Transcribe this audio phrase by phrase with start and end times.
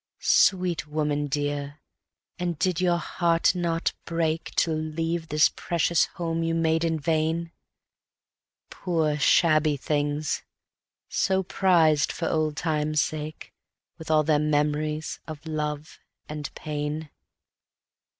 [0.25, 1.79] _Sweet woman dear,
[2.39, 7.51] and did your heart not break, To leave this precious home you made in vain?
[8.71, 10.41] Poor shabby things!
[11.07, 13.53] so prized for old times' sake,
[13.99, 17.11] With all their memories of love and pain.